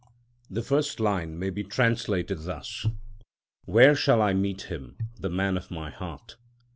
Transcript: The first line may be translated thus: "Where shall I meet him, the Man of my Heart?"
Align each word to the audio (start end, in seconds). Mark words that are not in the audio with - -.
The 0.49 0.63
first 0.63 0.99
line 0.99 1.37
may 1.37 1.51
be 1.51 1.63
translated 1.63 2.39
thus: 2.39 2.87
"Where 3.65 3.93
shall 3.93 4.19
I 4.19 4.33
meet 4.33 4.63
him, 4.63 4.97
the 5.19 5.29
Man 5.29 5.57
of 5.57 5.69
my 5.69 5.91
Heart?" 5.91 6.37